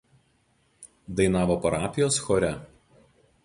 [1.19, 2.53] Dainavo parapijos chore.